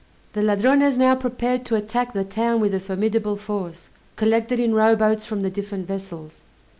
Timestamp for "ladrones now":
0.41-1.13